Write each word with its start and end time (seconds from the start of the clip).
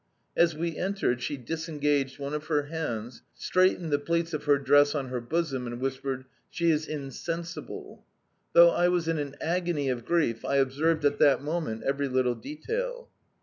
As 0.35 0.55
we 0.55 0.77
entered 0.79 1.21
she 1.21 1.37
disengaged 1.37 2.17
one 2.17 2.33
of 2.33 2.45
her 2.47 2.63
hands, 2.63 3.21
straightened 3.35 3.91
the 3.91 3.99
pleats 3.99 4.33
of 4.33 4.45
her 4.45 4.57
dress 4.57 4.95
on 4.95 5.09
her 5.09 5.21
bosom, 5.21 5.67
and 5.67 5.79
whispered, 5.79 6.25
"She 6.49 6.71
is 6.71 6.87
insensible." 6.87 8.03
Though 8.53 8.71
I 8.71 8.87
was 8.87 9.07
in 9.07 9.19
an 9.19 9.35
agony 9.39 9.89
of 9.89 10.03
grief, 10.03 10.43
I 10.43 10.55
observed 10.55 11.05
at 11.05 11.19
that 11.19 11.43
moment 11.43 11.83
every 11.83 12.07
little 12.07 12.33
detail. 12.33 13.09